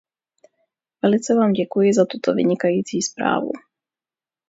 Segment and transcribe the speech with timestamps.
[1.03, 3.51] Velice vám děkuji za tuto vynikající zprávu.